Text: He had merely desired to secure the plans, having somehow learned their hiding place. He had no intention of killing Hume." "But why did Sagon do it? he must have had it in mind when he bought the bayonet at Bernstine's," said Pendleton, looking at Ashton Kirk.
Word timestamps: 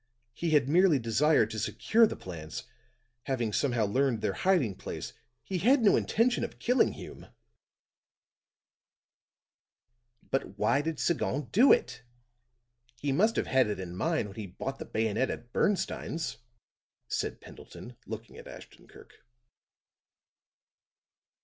He 0.33 0.49
had 0.49 0.67
merely 0.67 0.97
desired 0.97 1.51
to 1.51 1.59
secure 1.59 2.07
the 2.07 2.15
plans, 2.15 2.63
having 3.25 3.53
somehow 3.53 3.85
learned 3.85 4.21
their 4.21 4.33
hiding 4.33 4.73
place. 4.73 5.13
He 5.43 5.59
had 5.59 5.83
no 5.83 5.95
intention 5.95 6.43
of 6.43 6.57
killing 6.57 6.93
Hume." 6.93 7.27
"But 10.31 10.57
why 10.57 10.81
did 10.81 10.99
Sagon 10.99 11.49
do 11.51 11.71
it? 11.71 12.01
he 12.99 13.11
must 13.11 13.35
have 13.35 13.45
had 13.45 13.67
it 13.67 13.79
in 13.79 13.95
mind 13.95 14.29
when 14.29 14.37
he 14.37 14.47
bought 14.47 14.79
the 14.79 14.85
bayonet 14.85 15.29
at 15.29 15.53
Bernstine's," 15.53 16.37
said 17.07 17.39
Pendleton, 17.39 17.95
looking 18.07 18.37
at 18.39 18.47
Ashton 18.47 18.87
Kirk. 18.87 19.23